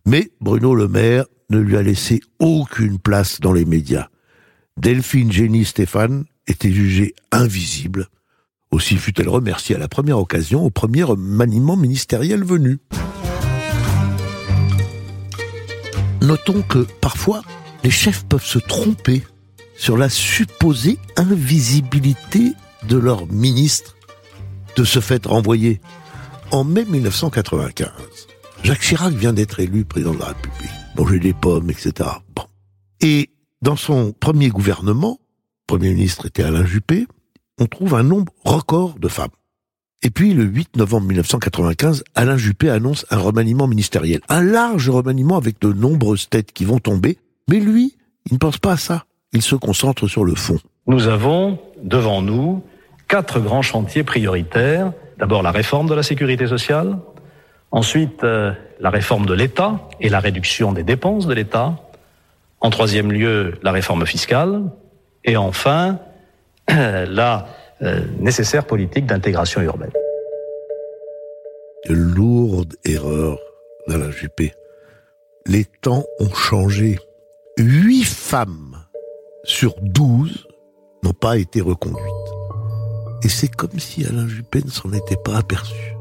Mais 0.06 0.30
Bruno 0.40 0.74
Le 0.74 0.86
Maire 0.86 1.24
ne 1.50 1.58
lui 1.58 1.76
a 1.76 1.82
laissé 1.82 2.20
aucune 2.38 2.98
place 2.98 3.40
dans 3.40 3.52
les 3.52 3.64
médias. 3.64 4.08
Delphine 4.76 5.32
Génie 5.32 5.64
Stéphane 5.64 6.26
était 6.46 6.70
jugée 6.70 7.14
invisible. 7.32 8.08
Aussi 8.70 8.96
fut-elle 8.96 9.28
remerciée 9.28 9.74
à 9.74 9.78
la 9.78 9.88
première 9.88 10.18
occasion, 10.18 10.64
au 10.64 10.70
premier 10.70 11.04
maniement 11.16 11.76
ministériel 11.76 12.44
venu. 12.44 12.78
Notons 16.22 16.62
que 16.62 16.86
parfois, 17.00 17.42
les 17.82 17.90
chefs 17.90 18.24
peuvent 18.26 18.44
se 18.44 18.58
tromper 18.58 19.22
sur 19.76 19.96
la 19.96 20.08
supposée 20.08 20.98
invisibilité 21.16 22.52
de 22.88 22.96
leur 22.96 23.26
ministre 23.26 23.96
de 24.76 24.84
ce 24.84 25.00
fait 25.00 25.26
renvoyé. 25.26 25.80
En 26.52 26.64
mai 26.64 26.84
1995, 26.84 27.88
Jacques 28.62 28.80
Chirac 28.80 29.14
vient 29.14 29.32
d'être 29.32 29.60
élu 29.60 29.84
président 29.84 30.14
de 30.14 30.20
la 30.20 30.26
République. 30.26 30.70
Manger 30.96 31.18
des 31.18 31.32
pommes, 31.32 31.70
etc. 31.70 32.08
Bon. 32.34 32.44
Et 33.00 33.30
dans 33.62 33.76
son 33.76 34.12
premier 34.12 34.48
gouvernement, 34.48 35.18
Premier 35.66 35.92
ministre 35.94 36.26
était 36.26 36.44
Alain 36.44 36.64
Juppé, 36.64 37.06
on 37.58 37.66
trouve 37.66 37.94
un 37.94 38.04
nombre 38.04 38.32
record 38.44 38.98
de 39.00 39.08
femmes. 39.08 39.30
Et 40.02 40.10
puis, 40.10 40.32
le 40.32 40.44
8 40.44 40.76
novembre 40.76 41.08
1995, 41.08 42.04
Alain 42.14 42.36
Juppé 42.36 42.70
annonce 42.70 43.04
un 43.10 43.16
remaniement 43.16 43.66
ministériel. 43.66 44.20
Un 44.28 44.42
large 44.42 44.88
remaniement 44.88 45.36
avec 45.36 45.60
de 45.60 45.72
nombreuses 45.72 46.28
têtes 46.28 46.52
qui 46.52 46.64
vont 46.64 46.78
tomber. 46.78 47.18
Mais 47.48 47.58
lui, 47.58 47.96
il 48.26 48.34
ne 48.34 48.38
pense 48.38 48.58
pas 48.58 48.72
à 48.72 48.76
ça. 48.76 49.06
Il 49.32 49.42
se 49.42 49.56
concentre 49.56 50.06
sur 50.06 50.24
le 50.24 50.36
fond. 50.36 50.60
Nous 50.86 51.08
avons 51.08 51.58
devant 51.82 52.22
nous 52.22 52.62
quatre 53.08 53.40
grands 53.40 53.62
chantiers 53.62 54.04
prioritaires. 54.04 54.92
D'abord 55.18 55.42
la 55.42 55.50
réforme 55.50 55.88
de 55.88 55.94
la 55.94 56.02
sécurité 56.02 56.46
sociale, 56.46 56.98
ensuite 57.70 58.22
euh, 58.24 58.52
la 58.80 58.90
réforme 58.90 59.26
de 59.26 59.34
l'État 59.34 59.78
et 60.00 60.08
la 60.08 60.20
réduction 60.20 60.72
des 60.72 60.82
dépenses 60.82 61.26
de 61.26 61.34
l'État, 61.34 61.76
en 62.60 62.70
troisième 62.70 63.12
lieu 63.12 63.54
la 63.62 63.72
réforme 63.72 64.06
fiscale, 64.06 64.62
et 65.24 65.36
enfin 65.36 65.98
la 66.68 67.46
euh, 67.82 68.00
nécessaire 68.18 68.64
politique 68.64 69.06
d'intégration 69.06 69.60
urbaine. 69.60 69.92
De 71.88 71.94
lourde 71.94 72.74
erreur 72.84 73.38
d'Alain 73.86 74.10
Juppé. 74.10 74.52
Les 75.46 75.64
temps 75.64 76.04
ont 76.18 76.34
changé. 76.34 76.98
Huit 77.58 78.04
femmes 78.04 78.76
sur 79.44 79.74
douze 79.80 80.48
n'ont 81.04 81.12
pas 81.12 81.36
été 81.36 81.60
reconduites. 81.60 82.35
Et 83.22 83.28
c'est 83.28 83.54
comme 83.54 83.78
si 83.78 84.04
Alain 84.04 84.28
Juppé 84.28 84.62
ne 84.64 84.70
s'en 84.70 84.92
était 84.92 85.16
pas 85.16 85.36
aperçu. 85.38 85.96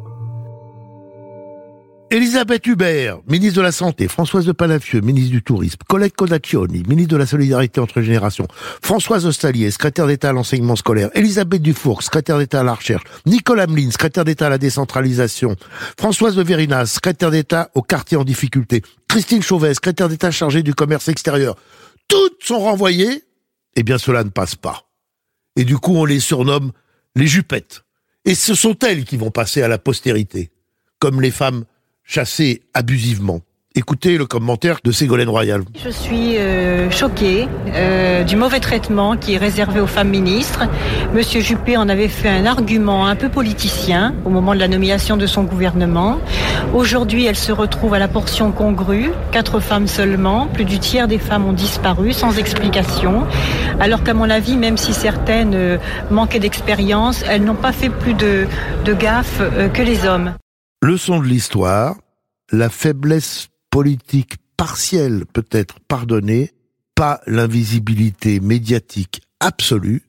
Elisabeth 2.11 2.67
Hubert, 2.67 3.17
ministre 3.27 3.57
de 3.57 3.61
la 3.63 3.71
Santé, 3.71 4.07
Françoise 4.07 4.45
de 4.45 4.51
Palafieux, 4.51 5.01
ministre 5.01 5.31
du 5.31 5.41
Tourisme, 5.41 5.79
Colette 5.87 6.15
Codaccioni, 6.15 6.83
ministre 6.87 7.13
de 7.13 7.17
la 7.17 7.25
Solidarité 7.25 7.81
entre 7.81 8.01
générations, 8.01 8.47
Françoise 8.83 9.25
Ostalier, 9.25 9.71
secrétaire 9.71 10.05
d'État 10.05 10.29
à 10.29 10.31
l'enseignement 10.31 10.75
scolaire, 10.75 11.09
Elisabeth 11.15 11.63
Dufour, 11.63 12.03
secrétaire 12.03 12.37
d'État 12.37 12.59
à 12.59 12.63
la 12.63 12.75
recherche, 12.75 13.03
Nicole 13.25 13.59
Hamelin, 13.59 13.89
secrétaire 13.89 14.23
d'État 14.23 14.45
à 14.45 14.49
la 14.49 14.59
décentralisation, 14.59 15.55
Françoise 15.97 16.35
de 16.35 16.43
Verinas, 16.43 16.85
secrétaire 16.85 17.31
d'État 17.31 17.71
au 17.73 17.81
quartier 17.81 18.17
en 18.17 18.23
difficulté, 18.23 18.83
Christine 19.07 19.41
Chauvet, 19.41 19.73
secrétaire 19.73 20.07
d'État 20.07 20.29
chargée 20.29 20.61
du 20.61 20.75
commerce 20.75 21.09
extérieur. 21.09 21.55
Toutes 22.07 22.43
sont 22.43 22.59
renvoyées, 22.59 23.23
eh 23.75 23.81
bien 23.81 23.97
cela 23.97 24.23
ne 24.23 24.29
passe 24.29 24.53
pas. 24.53 24.89
Et 25.55 25.65
du 25.65 25.77
coup 25.77 25.95
on 25.95 26.05
les 26.05 26.19
surnomme 26.19 26.71
les 27.15 27.27
jupettes. 27.27 27.83
Et 28.25 28.35
ce 28.35 28.55
sont 28.55 28.77
elles 28.79 29.05
qui 29.05 29.17
vont 29.17 29.31
passer 29.31 29.61
à 29.61 29.67
la 29.67 29.77
postérité, 29.77 30.51
comme 30.99 31.21
les 31.21 31.31
femmes 31.31 31.65
chassé 32.03 32.63
abusivement. 32.73 33.41
Écoutez 33.77 34.17
le 34.17 34.25
commentaire 34.25 34.77
de 34.85 34.91
Ségolène 34.93 35.27
Royal. 35.27 35.63
Je 35.83 35.89
suis 35.89 36.37
euh, 36.37 36.89
choquée 36.89 37.49
euh, 37.73 38.23
du 38.23 38.37
mauvais 38.37 38.61
traitement 38.61 39.17
qui 39.17 39.33
est 39.33 39.37
réservé 39.37 39.81
aux 39.81 39.87
femmes 39.87 40.07
ministres. 40.07 40.63
Monsieur 41.13 41.41
Juppé 41.41 41.75
en 41.75 41.89
avait 41.89 42.07
fait 42.07 42.29
un 42.29 42.45
argument 42.45 43.05
un 43.05 43.17
peu 43.17 43.27
politicien 43.27 44.15
au 44.23 44.29
moment 44.29 44.53
de 44.53 44.59
la 44.59 44.69
nomination 44.69 45.17
de 45.17 45.25
son 45.27 45.43
gouvernement. 45.43 46.21
Aujourd'hui, 46.73 47.25
elle 47.25 47.35
se 47.35 47.51
retrouve 47.51 47.93
à 47.93 47.99
la 47.99 48.07
portion 48.07 48.53
congrue, 48.53 49.11
quatre 49.33 49.59
femmes 49.59 49.87
seulement. 49.87 50.47
Plus 50.47 50.63
du 50.63 50.79
tiers 50.79 51.09
des 51.09 51.19
femmes 51.19 51.45
ont 51.45 51.51
disparu 51.51 52.13
sans 52.13 52.37
explication. 52.37 53.25
Alors 53.81 54.05
qu'à 54.05 54.13
mon 54.13 54.29
avis, 54.29 54.55
même 54.55 54.77
si 54.77 54.93
certaines 54.93 55.53
euh, 55.53 55.77
manquaient 56.11 56.39
d'expérience, 56.39 57.25
elles 57.27 57.43
n'ont 57.43 57.55
pas 57.55 57.73
fait 57.73 57.89
plus 57.89 58.13
de, 58.13 58.47
de 58.85 58.93
gaffes 58.93 59.41
euh, 59.41 59.67
que 59.67 59.81
les 59.81 60.05
hommes. 60.05 60.33
Leçon 60.81 61.19
de 61.19 61.25
l'histoire, 61.25 61.95
la 62.53 62.69
faiblesse 62.69 63.49
politique 63.75 64.37
partielle 64.55 65.25
peut 65.25 65.49
être 65.51 65.81
pardonnée, 65.81 66.53
pas 66.95 67.19
l'invisibilité 67.27 68.39
médiatique 68.39 69.21
absolue, 69.41 70.03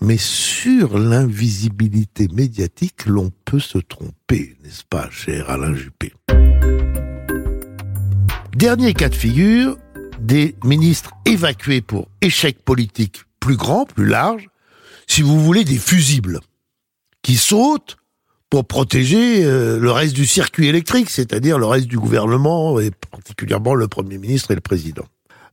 mais 0.00 0.16
sur 0.16 0.96
l'invisibilité 0.96 2.28
médiatique, 2.28 3.06
l'on 3.06 3.32
peut 3.44 3.58
se 3.58 3.78
tromper, 3.78 4.56
n'est-ce 4.62 4.84
pas, 4.84 5.10
cher 5.10 5.50
Alain 5.50 5.74
Juppé? 5.74 6.12
Dernier 8.54 8.94
cas 8.94 9.08
de 9.08 9.16
figure, 9.16 9.76
des 10.20 10.54
ministres 10.62 11.10
évacués 11.24 11.80
pour 11.80 12.06
échec 12.20 12.64
politique 12.64 13.24
plus 13.40 13.56
grand, 13.56 13.86
plus 13.86 14.06
large, 14.06 14.46
si 15.08 15.22
vous 15.22 15.40
voulez 15.40 15.64
des 15.64 15.78
fusibles, 15.78 16.38
qui 17.22 17.34
sautent 17.34 17.96
pour 18.50 18.66
protéger 18.66 19.44
euh, 19.44 19.78
le 19.78 19.90
reste 19.90 20.14
du 20.14 20.26
circuit 20.26 20.68
électrique, 20.68 21.10
c'est-à-dire 21.10 21.58
le 21.58 21.66
reste 21.66 21.86
du 21.86 21.98
gouvernement, 21.98 22.78
et 22.78 22.90
particulièrement 23.10 23.74
le 23.74 23.88
Premier 23.88 24.18
ministre 24.18 24.50
et 24.50 24.54
le 24.54 24.60
Président. 24.60 25.04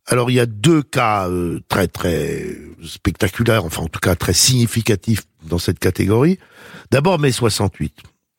Alors 0.08 0.30
il 0.32 0.36
y 0.36 0.40
a 0.40 0.46
deux 0.46 0.82
cas 0.82 1.30
euh, 1.30 1.60
très 1.68 1.88
très 1.88 2.58
spectaculaires, 2.84 3.66
enfin 3.66 3.84
en 3.84 3.88
tout 3.88 4.00
cas 4.00 4.16
très 4.16 4.34
significatifs 4.34 5.24
dans 5.48 5.60
cette 5.60 5.80
catégorie. 5.80 6.40
D'abord 6.92 7.20
mai 7.20 7.32
68. 7.32 7.94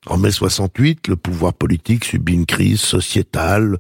En 0.07 0.19
mai 0.19 0.33
68, 0.33 1.07
le 1.07 1.17
pouvoir 1.17 1.55
politique 1.55 2.05
subit 2.05 2.35
une 2.35 2.47
crise 2.47 2.81
sociétale 2.81 3.79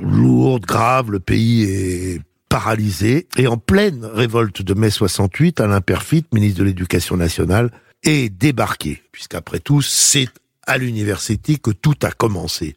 lourde, 0.00 0.64
grave, 0.64 1.10
le 1.10 1.18
pays 1.18 1.64
est 1.64 2.20
paralysé. 2.48 3.26
Et 3.36 3.48
en 3.48 3.56
pleine 3.56 4.04
révolte 4.04 4.62
de 4.62 4.74
mai 4.74 4.90
68, 4.90 5.60
Alain 5.60 5.80
Perfit, 5.80 6.24
ministre 6.32 6.60
de 6.60 6.64
l'Éducation 6.64 7.16
nationale, 7.16 7.72
est 8.06 8.28
débarqué, 8.28 9.02
puisqu'après 9.12 9.60
tout, 9.60 9.82
c'est 9.82 10.28
à 10.66 10.78
l'université 10.78 11.56
que 11.58 11.70
tout 11.70 11.96
a 12.02 12.10
commencé. 12.10 12.76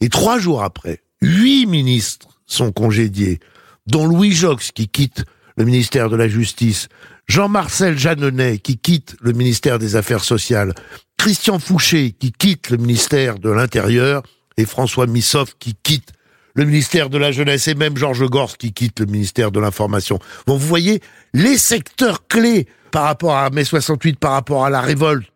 Et 0.00 0.08
trois 0.08 0.38
jours 0.38 0.62
après, 0.62 1.02
huit 1.20 1.66
ministres 1.66 2.28
sont 2.46 2.72
congédiés, 2.72 3.40
dont 3.86 4.06
Louis 4.06 4.32
Jox 4.32 4.72
qui 4.72 4.88
quitte 4.88 5.24
le 5.56 5.64
ministère 5.64 6.10
de 6.10 6.16
la 6.16 6.28
Justice, 6.28 6.88
Jean-Marcel 7.26 7.98
Jeanneney 7.98 8.58
qui 8.58 8.78
quitte 8.78 9.16
le 9.20 9.32
ministère 9.32 9.78
des 9.78 9.96
Affaires 9.96 10.24
sociales, 10.24 10.74
Christian 11.16 11.58
Fouché 11.58 12.12
qui 12.12 12.32
quitte 12.32 12.70
le 12.70 12.76
ministère 12.76 13.38
de 13.38 13.50
l'Intérieur 13.50 14.22
et 14.56 14.64
François 14.64 15.06
Missoff 15.06 15.54
qui 15.58 15.74
quitte 15.82 16.12
le 16.56 16.64
ministère 16.64 17.10
de 17.10 17.18
la 17.18 17.30
Jeunesse 17.30 17.68
et 17.68 17.74
même 17.74 17.96
Georges 17.96 18.26
Gors 18.26 18.56
qui 18.56 18.72
quitte 18.72 19.00
le 19.00 19.06
ministère 19.06 19.52
de 19.52 19.60
l'Information. 19.60 20.18
Bon, 20.46 20.56
vous 20.56 20.66
voyez, 20.66 21.00
les 21.34 21.58
secteurs 21.58 22.26
clés 22.26 22.66
par 22.90 23.04
rapport 23.04 23.36
à 23.36 23.50
mai 23.50 23.64
68, 23.64 24.18
par 24.18 24.32
rapport 24.32 24.64
à 24.64 24.70
la 24.70 24.80
révolte, 24.80 25.30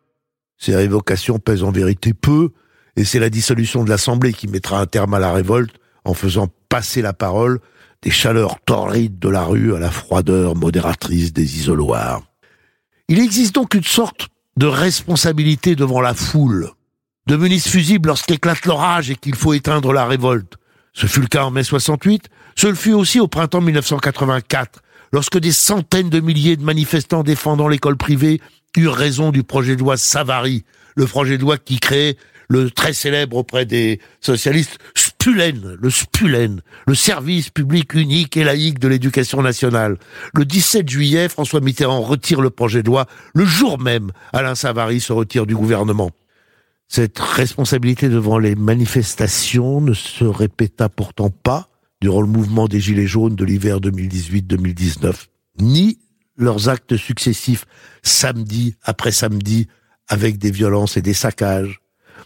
ces 0.57 0.75
révocations 0.75 1.39
pèsent 1.39 1.63
en 1.63 1.71
vérité 1.71 2.13
peu, 2.13 2.49
et 2.95 3.03
c'est 3.03 3.19
la 3.19 3.29
dissolution 3.29 3.83
de 3.83 3.89
l'Assemblée 3.89 4.33
qui 4.33 4.47
mettra 4.47 4.79
un 4.79 4.85
terme 4.85 5.13
à 5.13 5.19
la 5.19 5.31
révolte 5.31 5.75
en 6.05 6.13
faisant 6.13 6.47
passer 6.69 7.01
la 7.01 7.13
parole 7.13 7.59
des 8.01 8.11
chaleurs 8.11 8.59
torrides 8.65 9.19
de 9.19 9.29
la 9.29 9.43
rue 9.43 9.75
à 9.75 9.79
la 9.79 9.91
froideur 9.91 10.55
modératrice 10.55 11.33
des 11.33 11.57
isoloirs. 11.57 12.21
Il 13.07 13.19
existe 13.19 13.55
donc 13.55 13.73
une 13.73 13.83
sorte 13.83 14.29
de 14.57 14.65
responsabilité 14.65 15.75
devant 15.75 16.01
la 16.01 16.13
foule, 16.13 16.69
de 17.27 17.35
menace 17.35 17.67
fusible 17.67 18.07
lorsqu'éclate 18.07 18.65
l'orage 18.65 19.11
et 19.11 19.15
qu'il 19.15 19.35
faut 19.35 19.53
éteindre 19.53 19.93
la 19.93 20.05
révolte. 20.05 20.55
Ce 20.93 21.07
fut 21.07 21.21
le 21.21 21.27
cas 21.27 21.43
en 21.43 21.51
mai 21.51 21.63
68, 21.63 22.25
ce 22.55 22.73
fut 22.73 22.93
aussi 22.93 23.19
au 23.19 23.27
printemps 23.27 23.61
1984, 23.61 24.81
lorsque 25.13 25.39
des 25.39 25.51
centaines 25.51 26.09
de 26.09 26.19
milliers 26.19 26.57
de 26.57 26.63
manifestants 26.63 27.23
défendant 27.23 27.67
l'école 27.67 27.97
privée 27.97 28.41
eurent 28.77 28.93
raison 28.93 29.31
du 29.31 29.43
projet 29.43 29.75
de 29.75 29.81
loi 29.81 29.97
Savary, 29.97 30.63
le 30.95 31.05
projet 31.05 31.37
de 31.37 31.43
loi 31.43 31.57
qui 31.57 31.79
créait 31.79 32.17
le 32.49 32.69
très 32.69 32.91
célèbre 32.91 33.37
auprès 33.37 33.65
des 33.65 34.01
socialistes 34.19 34.77
SPULEN, 34.95 35.77
le 35.79 35.89
SPULEN, 35.89 36.61
le 36.85 36.95
service 36.95 37.49
public 37.49 37.93
unique 37.93 38.35
et 38.35 38.43
laïque 38.43 38.79
de 38.79 38.89
l'éducation 38.89 39.41
nationale. 39.41 39.97
Le 40.33 40.43
17 40.43 40.89
juillet, 40.89 41.29
François 41.29 41.61
Mitterrand 41.61 42.01
retire 42.01 42.41
le 42.41 42.49
projet 42.49 42.83
de 42.83 42.87
loi. 42.87 43.05
Le 43.33 43.45
jour 43.45 43.79
même, 43.79 44.11
Alain 44.33 44.55
Savary 44.55 44.99
se 44.99 45.13
retire 45.13 45.45
du 45.45 45.55
gouvernement. 45.55 46.11
Cette 46.93 47.19
responsabilité 47.19 48.09
devant 48.09 48.37
les 48.37 48.53
manifestations 48.53 49.79
ne 49.79 49.93
se 49.93 50.25
répéta 50.25 50.89
pourtant 50.89 51.29
pas 51.29 51.69
durant 52.01 52.19
le 52.19 52.27
mouvement 52.27 52.67
des 52.67 52.81
Gilets 52.81 53.07
jaunes 53.07 53.37
de 53.37 53.45
l'hiver 53.45 53.79
2018-2019, 53.79 55.13
ni 55.61 55.99
leurs 56.35 56.67
actes 56.67 56.97
successifs 56.97 57.63
samedi 58.03 58.75
après 58.83 59.13
samedi 59.13 59.69
avec 60.09 60.37
des 60.37 60.51
violences 60.51 60.97
et 60.97 61.01
des 61.01 61.13
saccages, 61.13 61.79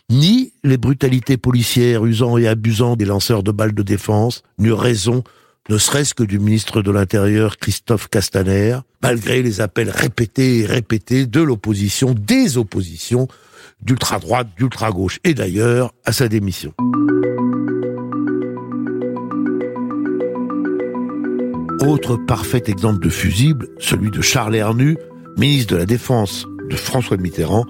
ni 0.09 0.53
les 0.63 0.77
brutalités 0.77 1.37
policières 1.37 2.03
usant 2.03 2.39
et 2.39 2.47
abusant 2.47 2.95
des 2.95 3.05
lanceurs 3.05 3.43
de 3.43 3.51
balles 3.51 3.75
de 3.75 3.83
défense, 3.83 4.41
n'eurent 4.57 4.79
raison, 4.79 5.23
ne 5.69 5.77
serait-ce 5.77 6.15
que 6.15 6.23
du 6.23 6.39
ministre 6.39 6.81
de 6.81 6.89
l'Intérieur 6.89 7.57
Christophe 7.57 8.07
Castaner, 8.07 8.79
malgré 9.03 9.43
les 9.43 9.61
appels 9.61 9.91
répétés 9.91 10.61
et 10.61 10.65
répétés 10.65 11.27
de 11.27 11.41
l'opposition, 11.41 12.15
des 12.15 12.57
oppositions, 12.57 13.27
d'ultra-droite, 13.81 14.47
d'ultra-gauche, 14.57 15.19
et 15.23 15.33
d'ailleurs 15.33 15.91
à 16.05 16.11
sa 16.11 16.27
démission. 16.27 16.73
Autre 21.81 22.17
parfait 22.17 22.63
exemple 22.67 23.03
de 23.03 23.09
fusible, 23.09 23.67
celui 23.79 24.09
de 24.09 24.21
Charles 24.21 24.55
Hernu, 24.55 24.97
ministre 25.37 25.73
de 25.73 25.77
la 25.77 25.85
Défense 25.85 26.47
de 26.69 26.75
François 26.75 27.17
Mitterrand, 27.17 27.65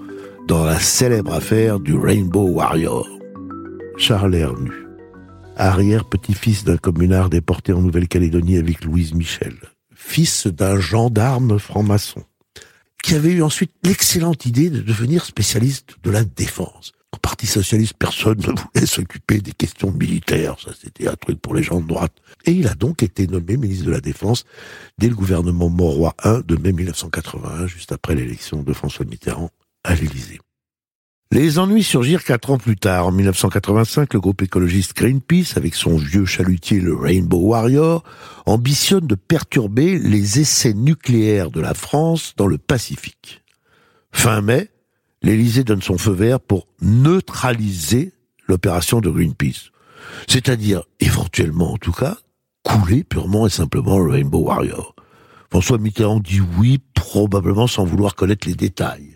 dans 0.46 0.64
la 0.64 0.78
célèbre 0.78 1.34
affaire 1.34 1.80
du 1.80 1.94
Rainbow 1.96 2.48
Warrior. 2.48 3.06
Charles 3.98 4.34
Hernu, 4.34 4.72
arrière-petit-fils 5.56 6.64
d'un 6.64 6.76
communard 6.76 7.30
déporté 7.30 7.72
en 7.72 7.82
Nouvelle-Calédonie 7.82 8.58
avec 8.58 8.84
Louise 8.84 9.12
Michel, 9.12 9.54
fils 9.94 10.46
d'un 10.46 10.78
gendarme 10.78 11.58
franc-maçon 11.58 12.22
qui 13.06 13.14
avait 13.14 13.30
eu 13.30 13.42
ensuite 13.44 13.70
l'excellente 13.84 14.46
idée 14.46 14.68
de 14.68 14.80
devenir 14.80 15.24
spécialiste 15.24 15.94
de 16.02 16.10
la 16.10 16.24
défense. 16.24 16.90
Au 17.12 17.18
Parti 17.18 17.46
socialiste, 17.46 17.94
personne 17.96 18.38
ne 18.38 18.46
voulait 18.60 18.84
s'occuper 18.84 19.40
des 19.40 19.52
questions 19.52 19.92
militaires, 19.92 20.56
ça 20.58 20.72
c'était 20.76 21.06
un 21.06 21.14
truc 21.14 21.40
pour 21.40 21.54
les 21.54 21.62
gens 21.62 21.80
de 21.80 21.86
droite. 21.86 22.12
Et 22.46 22.50
il 22.50 22.66
a 22.66 22.74
donc 22.74 23.04
été 23.04 23.28
nommé 23.28 23.58
ministre 23.58 23.86
de 23.86 23.92
la 23.92 24.00
Défense 24.00 24.44
dès 24.98 25.08
le 25.08 25.14
gouvernement 25.14 25.68
Mauroy 25.68 26.16
I 26.24 26.40
de 26.44 26.56
mai 26.56 26.72
1981, 26.72 27.68
juste 27.68 27.92
après 27.92 28.16
l'élection 28.16 28.64
de 28.64 28.72
François 28.72 29.06
Mitterrand 29.06 29.50
à 29.84 29.94
l'Élysée. 29.94 30.40
Les 31.32 31.58
ennuis 31.58 31.82
surgirent 31.82 32.22
quatre 32.22 32.50
ans 32.50 32.58
plus 32.58 32.76
tard. 32.76 33.08
En 33.08 33.12
1985, 33.12 34.14
le 34.14 34.20
groupe 34.20 34.42
écologiste 34.42 34.96
Greenpeace, 34.96 35.56
avec 35.56 35.74
son 35.74 35.96
vieux 35.96 36.24
chalutier 36.24 36.80
le 36.80 36.94
Rainbow 36.94 37.38
Warrior, 37.38 38.04
ambitionne 38.46 39.06
de 39.06 39.16
perturber 39.16 39.98
les 39.98 40.38
essais 40.38 40.72
nucléaires 40.72 41.50
de 41.50 41.60
la 41.60 41.74
France 41.74 42.34
dans 42.36 42.46
le 42.46 42.58
Pacifique. 42.58 43.42
Fin 44.12 44.40
mai, 44.40 44.70
l'Élysée 45.20 45.64
donne 45.64 45.82
son 45.82 45.98
feu 45.98 46.12
vert 46.12 46.40
pour 46.40 46.68
neutraliser 46.80 48.12
l'opération 48.46 49.00
de 49.00 49.10
Greenpeace. 49.10 49.72
C'est-à-dire, 50.28 50.84
éventuellement 51.00 51.72
en 51.72 51.76
tout 51.76 51.92
cas, 51.92 52.18
couler 52.62 53.02
purement 53.02 53.46
et 53.46 53.50
simplement 53.50 53.98
le 53.98 54.12
Rainbow 54.12 54.44
Warrior. 54.44 54.94
François 55.50 55.78
Mitterrand 55.78 56.20
dit 56.20 56.40
oui, 56.58 56.78
probablement 56.94 57.66
sans 57.66 57.84
vouloir 57.84 58.14
connaître 58.14 58.46
les 58.46 58.54
détails. 58.54 59.15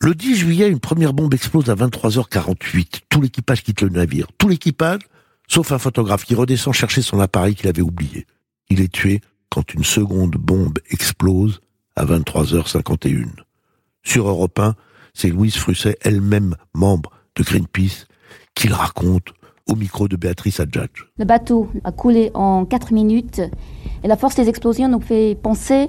Le 0.00 0.14
10 0.14 0.36
juillet, 0.36 0.68
une 0.68 0.78
première 0.78 1.12
bombe 1.12 1.34
explose 1.34 1.70
à 1.70 1.74
23h48. 1.74 3.00
Tout 3.08 3.20
l'équipage 3.20 3.64
quitte 3.64 3.82
le 3.82 3.88
navire. 3.88 4.28
Tout 4.38 4.48
l'équipage, 4.48 5.00
sauf 5.48 5.72
un 5.72 5.78
photographe 5.78 6.24
qui 6.24 6.36
redescend 6.36 6.72
chercher 6.72 7.02
son 7.02 7.18
appareil 7.18 7.56
qu'il 7.56 7.68
avait 7.68 7.82
oublié. 7.82 8.24
Il 8.70 8.80
est 8.80 8.92
tué 8.92 9.20
quand 9.50 9.74
une 9.74 9.82
seconde 9.82 10.36
bombe 10.36 10.78
explose 10.90 11.60
à 11.96 12.04
23h51. 12.04 13.26
Sur 14.04 14.28
Europe 14.28 14.60
1, 14.60 14.76
c'est 15.14 15.30
Louise 15.30 15.56
Frusset, 15.56 15.98
elle-même 16.02 16.54
membre 16.74 17.10
de 17.34 17.42
Greenpeace, 17.42 18.06
qui 18.54 18.68
le 18.68 18.74
raconte 18.74 19.32
au 19.66 19.74
micro 19.74 20.06
de 20.06 20.14
Béatrice 20.14 20.60
Adjadj. 20.60 21.06
Le 21.18 21.24
bateau 21.24 21.72
a 21.82 21.90
coulé 21.90 22.30
en 22.34 22.64
4 22.66 22.92
minutes 22.92 23.40
et 24.04 24.06
la 24.06 24.16
force 24.16 24.36
des 24.36 24.48
explosions 24.48 24.88
nous 24.88 25.00
fait 25.00 25.34
penser 25.34 25.88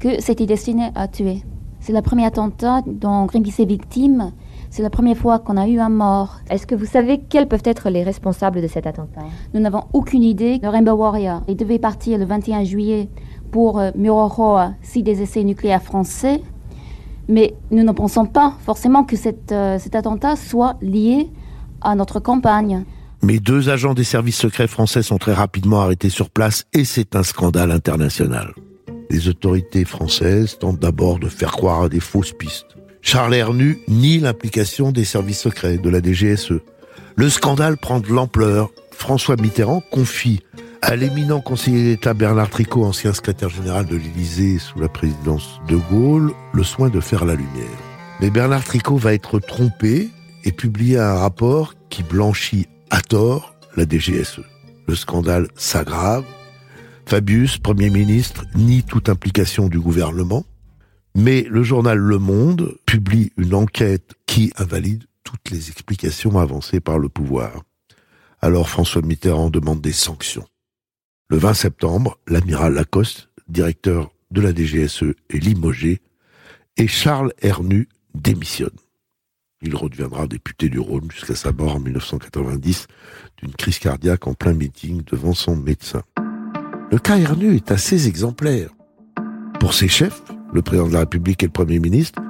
que 0.00 0.22
c'était 0.22 0.46
destiné 0.46 0.90
à 0.94 1.06
tuer. 1.06 1.42
C'est 1.82 1.92
le 1.92 2.00
premier 2.00 2.24
attentat 2.24 2.82
dont 2.86 3.26
Greenpeace 3.26 3.58
est 3.58 3.66
victime. 3.66 4.30
C'est 4.70 4.84
la 4.84 4.88
première 4.88 5.16
fois 5.16 5.40
qu'on 5.40 5.56
a 5.56 5.66
eu 5.66 5.80
un 5.80 5.88
mort. 5.88 6.36
Est-ce 6.48 6.64
que 6.64 6.76
vous 6.76 6.86
savez 6.86 7.20
quels 7.28 7.48
peuvent 7.48 7.64
être 7.64 7.90
les 7.90 8.04
responsables 8.04 8.62
de 8.62 8.68
cet 8.68 8.86
attentat? 8.86 9.22
Nous 9.52 9.58
n'avons 9.58 9.82
aucune 9.92 10.22
idée. 10.22 10.60
Le 10.62 10.68
Rainbow 10.68 10.92
Warrior, 10.92 11.42
il 11.48 11.56
devait 11.56 11.80
partir 11.80 12.18
le 12.18 12.24
21 12.24 12.62
juillet 12.62 13.08
pour 13.50 13.80
euh, 13.80 13.90
Mururoa, 13.96 14.74
si 14.80 15.02
des 15.02 15.22
essais 15.22 15.42
nucléaires 15.42 15.82
français. 15.82 16.40
Mais 17.28 17.52
nous 17.72 17.82
ne 17.82 17.90
pensons 17.90 18.26
pas 18.26 18.54
forcément 18.64 19.02
que 19.02 19.16
euh, 19.52 19.78
cet 19.80 19.94
attentat 19.96 20.36
soit 20.36 20.76
lié 20.82 21.30
à 21.80 21.96
notre 21.96 22.20
campagne. 22.20 22.84
Mais 23.24 23.40
deux 23.40 23.70
agents 23.70 23.94
des 23.94 24.04
services 24.04 24.38
secrets 24.38 24.68
français 24.68 25.02
sont 25.02 25.18
très 25.18 25.34
rapidement 25.34 25.80
arrêtés 25.80 26.10
sur 26.10 26.30
place 26.30 26.64
et 26.72 26.84
c'est 26.84 27.16
un 27.16 27.24
scandale 27.24 27.72
international. 27.72 28.52
Les 29.12 29.28
autorités 29.28 29.84
françaises 29.84 30.56
tentent 30.58 30.78
d'abord 30.78 31.18
de 31.18 31.28
faire 31.28 31.52
croire 31.52 31.82
à 31.82 31.88
des 31.90 32.00
fausses 32.00 32.32
pistes. 32.32 32.78
Charles 33.02 33.34
Hernu 33.34 33.78
nie 33.86 34.18
l'implication 34.18 34.90
des 34.90 35.04
services 35.04 35.40
secrets 35.40 35.76
de 35.76 35.90
la 35.90 36.00
DGSE. 36.00 36.54
Le 37.16 37.28
scandale 37.28 37.76
prend 37.76 38.00
de 38.00 38.08
l'ampleur. 38.08 38.70
François 38.90 39.36
Mitterrand 39.36 39.82
confie 39.90 40.40
à 40.80 40.96
l'éminent 40.96 41.42
conseiller 41.42 41.84
d'État 41.84 42.14
Bernard 42.14 42.48
Tricot, 42.48 42.84
ancien 42.84 43.12
secrétaire 43.12 43.50
général 43.50 43.84
de 43.84 43.96
l'Élysée 43.96 44.58
sous 44.58 44.80
la 44.80 44.88
présidence 44.88 45.60
de 45.68 45.76
Gaulle, 45.76 46.32
le 46.54 46.64
soin 46.64 46.88
de 46.88 47.00
faire 47.00 47.26
la 47.26 47.34
lumière. 47.34 47.78
Mais 48.20 48.30
Bernard 48.30 48.64
Tricot 48.64 48.96
va 48.96 49.12
être 49.12 49.40
trompé 49.40 50.08
et 50.44 50.52
publier 50.52 50.98
un 50.98 51.16
rapport 51.16 51.74
qui 51.90 52.02
blanchit 52.02 52.66
à 52.88 53.02
tort 53.02 53.54
la 53.76 53.84
DGSE. 53.84 54.40
Le 54.88 54.94
scandale 54.94 55.48
s'aggrave. 55.54 56.24
Fabius, 57.12 57.58
Premier 57.58 57.90
ministre, 57.90 58.46
nie 58.54 58.82
toute 58.82 59.10
implication 59.10 59.68
du 59.68 59.78
gouvernement. 59.78 60.46
Mais 61.14 61.42
le 61.42 61.62
journal 61.62 61.98
Le 61.98 62.16
Monde 62.16 62.78
publie 62.86 63.34
une 63.36 63.52
enquête 63.52 64.14
qui 64.24 64.50
invalide 64.56 65.04
toutes 65.22 65.50
les 65.50 65.68
explications 65.68 66.38
avancées 66.38 66.80
par 66.80 66.98
le 66.98 67.10
pouvoir. 67.10 67.64
Alors 68.40 68.70
François 68.70 69.02
Mitterrand 69.02 69.50
demande 69.50 69.82
des 69.82 69.92
sanctions. 69.92 70.46
Le 71.28 71.36
20 71.36 71.52
septembre, 71.52 72.18
l'amiral 72.26 72.72
Lacoste, 72.72 73.28
directeur 73.46 74.10
de 74.30 74.40
la 74.40 74.54
DGSE, 74.54 75.12
est 75.28 75.38
limogé 75.38 76.00
et 76.78 76.88
Charles 76.88 77.34
Hernu 77.42 77.90
démissionne. 78.14 78.70
Il 79.60 79.76
redeviendra 79.76 80.26
député 80.26 80.70
du 80.70 80.78
Rhône 80.78 81.10
jusqu'à 81.10 81.34
sa 81.34 81.52
mort 81.52 81.76
en 81.76 81.80
1990 81.80 82.86
d'une 83.36 83.52
crise 83.52 83.80
cardiaque 83.80 84.26
en 84.26 84.32
plein 84.32 84.54
meeting 84.54 85.02
devant 85.04 85.34
son 85.34 85.56
médecin. 85.56 86.00
Le 86.92 86.98
cas 86.98 87.16
Hernu 87.16 87.56
est 87.56 87.72
assez 87.72 88.06
exemplaire. 88.06 88.68
Pour 89.58 89.72
ses 89.72 89.88
chefs, 89.88 90.20
le 90.52 90.60
président 90.60 90.88
de 90.88 90.92
la 90.92 90.98
République 90.98 91.42
et 91.42 91.46
le 91.46 91.52
Premier 91.52 91.78
ministre, 91.78 92.20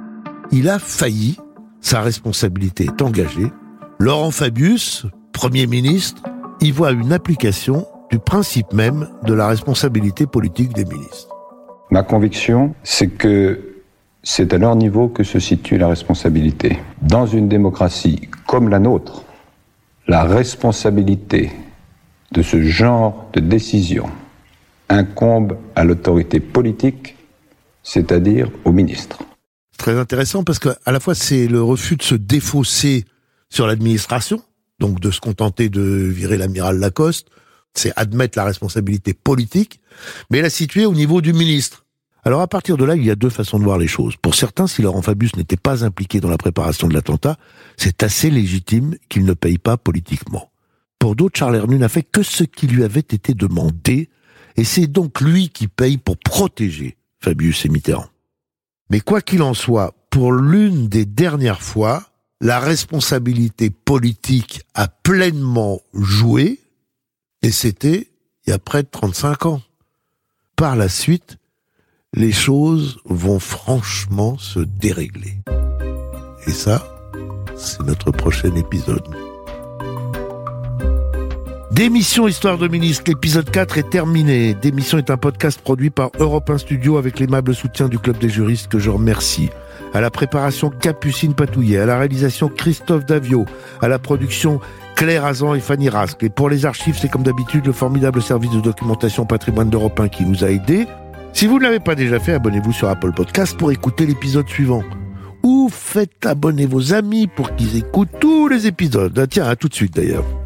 il 0.53 0.69
a 0.69 0.79
failli, 0.79 1.37
sa 1.81 1.99
responsabilité 1.99 2.85
est 2.85 3.01
engagée. 3.01 3.51
Laurent 3.99 4.31
Fabius, 4.31 5.05
Premier 5.33 5.67
ministre, 5.67 6.23
y 6.61 6.71
voit 6.71 6.91
une 6.91 7.11
application 7.11 7.85
du 8.09 8.19
principe 8.19 8.71
même 8.71 9.09
de 9.27 9.33
la 9.33 9.47
responsabilité 9.47 10.27
politique 10.27 10.71
des 10.71 10.85
ministres. 10.85 11.27
Ma 11.91 12.03
conviction, 12.03 12.73
c'est 12.83 13.09
que 13.09 13.81
c'est 14.23 14.53
à 14.53 14.57
leur 14.57 14.77
niveau 14.77 15.09
que 15.09 15.25
se 15.25 15.39
situe 15.39 15.77
la 15.77 15.89
responsabilité. 15.89 16.79
Dans 17.01 17.25
une 17.25 17.49
démocratie 17.49 18.29
comme 18.47 18.69
la 18.69 18.79
nôtre, 18.79 19.25
la 20.07 20.23
responsabilité 20.23 21.51
de 22.31 22.41
ce 22.41 22.61
genre 22.61 23.25
de 23.33 23.41
décision 23.41 24.05
incombe 24.93 25.57
à 25.75 25.83
l'autorité 25.83 26.39
politique, 26.39 27.15
c'est-à-dire 27.81 28.49
au 28.63 28.71
ministre. 28.71 29.19
Très 29.77 29.97
intéressant 29.97 30.43
parce 30.43 30.59
qu'à 30.59 30.77
la 30.85 30.99
fois 30.99 31.15
c'est 31.15 31.47
le 31.47 31.61
refus 31.61 31.97
de 31.97 32.03
se 32.03 32.15
défausser 32.15 33.05
sur 33.49 33.67
l'administration, 33.67 34.41
donc 34.79 34.99
de 34.99 35.11
se 35.11 35.19
contenter 35.19 35.69
de 35.69 35.81
virer 35.81 36.37
l'amiral 36.37 36.79
Lacoste, 36.79 37.27
c'est 37.73 37.91
admettre 37.95 38.37
la 38.37 38.45
responsabilité 38.45 39.13
politique, 39.13 39.81
mais 40.29 40.41
la 40.41 40.49
situer 40.49 40.85
au 40.85 40.93
niveau 40.93 41.21
du 41.21 41.33
ministre. 41.33 41.85
Alors 42.23 42.41
à 42.41 42.47
partir 42.47 42.77
de 42.77 42.85
là, 42.85 42.95
il 42.95 43.03
y 43.03 43.11
a 43.11 43.15
deux 43.15 43.29
façons 43.29 43.59
de 43.59 43.63
voir 43.63 43.77
les 43.77 43.87
choses. 43.87 44.15
Pour 44.15 44.35
certains, 44.35 44.67
si 44.67 44.81
Laurent 44.81 45.01
Fabius 45.01 45.35
n'était 45.35 45.57
pas 45.57 45.83
impliqué 45.83 46.21
dans 46.21 46.29
la 46.29 46.37
préparation 46.37 46.87
de 46.87 46.93
l'attentat, 46.93 47.35
c'est 47.75 48.01
assez 48.03 48.29
légitime 48.29 48.95
qu'il 49.09 49.25
ne 49.25 49.33
paye 49.33 49.57
pas 49.57 49.75
politiquement. 49.75 50.51
Pour 50.99 51.17
d'autres, 51.17 51.37
Charles 51.37 51.57
Hernu 51.57 51.77
n'a 51.77 51.89
fait 51.89 52.03
que 52.03 52.23
ce 52.23 52.45
qui 52.45 52.67
lui 52.67 52.85
avait 52.85 53.01
été 53.01 53.33
demandé, 53.33 54.09
et 54.55 54.63
c'est 54.63 54.87
donc 54.87 55.21
lui 55.21 55.49
qui 55.49 55.67
paye 55.67 55.97
pour 55.97 56.17
protéger 56.17 56.97
Fabius 57.19 57.65
et 57.65 57.69
Mitterrand. 57.69 58.09
Mais 58.89 58.99
quoi 58.99 59.21
qu'il 59.21 59.41
en 59.41 59.53
soit, 59.53 59.95
pour 60.09 60.31
l'une 60.31 60.87
des 60.87 61.05
dernières 61.05 61.61
fois, 61.61 62.03
la 62.41 62.59
responsabilité 62.59 63.69
politique 63.69 64.61
a 64.73 64.87
pleinement 64.87 65.79
joué, 65.93 66.59
et 67.41 67.51
c'était 67.51 68.09
il 68.45 68.49
y 68.49 68.53
a 68.53 68.59
près 68.59 68.83
de 68.83 68.89
35 68.89 69.45
ans. 69.45 69.61
Par 70.55 70.75
la 70.75 70.89
suite, 70.89 71.37
les 72.13 72.31
choses 72.31 72.99
vont 73.05 73.39
franchement 73.39 74.37
se 74.37 74.59
dérégler. 74.59 75.37
Et 76.45 76.51
ça, 76.51 76.85
c'est 77.55 77.81
notre 77.81 78.11
prochain 78.11 78.53
épisode. 78.55 79.07
Démission 81.73 82.27
Histoire 82.27 82.59
de 82.59 82.67
ministre, 82.67 83.05
l'épisode 83.07 83.49
4 83.49 83.79
est 83.79 83.89
terminé. 83.89 84.53
Démission 84.53 84.99
est 84.99 85.09
un 85.09 85.17
podcast 85.17 85.59
produit 85.59 85.89
par 85.89 86.11
Europe 86.19 86.47
1 86.47 86.59
Studio 86.59 86.97
avec 86.97 87.19
l'aimable 87.19 87.55
soutien 87.55 87.89
du 87.89 87.97
Club 87.97 88.19
des 88.19 88.29
juristes 88.29 88.67
que 88.67 88.77
je 88.77 88.91
remercie. 88.91 89.49
À 89.91 89.99
la 89.99 90.11
préparation 90.11 90.69
Capucine 90.69 91.33
Patouillet, 91.33 91.79
à 91.79 91.87
la 91.87 91.97
réalisation 91.97 92.47
Christophe 92.47 93.07
Davio, 93.07 93.47
à 93.81 93.87
la 93.87 93.97
production 93.97 94.59
Claire 94.95 95.25
Azan 95.25 95.55
et 95.55 95.59
Fanny 95.59 95.89
Rasque. 95.89 96.21
Et 96.21 96.29
pour 96.29 96.47
les 96.47 96.67
archives, 96.67 96.99
c'est 97.01 97.09
comme 97.09 97.23
d'habitude 97.23 97.65
le 97.65 97.73
formidable 97.73 98.21
service 98.21 98.51
de 98.51 98.61
documentation 98.61 99.25
patrimoine 99.25 99.71
d'Europe 99.71 99.99
1 99.99 100.09
qui 100.09 100.25
nous 100.25 100.43
a 100.43 100.51
aidés. 100.51 100.85
Si 101.33 101.47
vous 101.47 101.57
ne 101.57 101.63
l'avez 101.63 101.79
pas 101.79 101.95
déjà 101.95 102.19
fait, 102.19 102.33
abonnez-vous 102.33 102.71
sur 102.71 102.87
Apple 102.87 103.13
Podcast 103.13 103.57
pour 103.57 103.71
écouter 103.71 104.05
l'épisode 104.05 104.47
suivant. 104.47 104.83
Ou 105.41 105.69
faites 105.71 106.23
abonner 106.27 106.67
vos 106.67 106.93
amis 106.93 107.25
pour 107.25 107.55
qu'ils 107.55 107.77
écoutent 107.77 108.19
tous 108.19 108.47
les 108.47 108.67
épisodes. 108.67 109.17
Ah, 109.17 109.25
tiens, 109.25 109.47
à 109.47 109.55
tout 109.55 109.69
de 109.69 109.73
suite 109.73 109.95
d'ailleurs. 109.95 110.42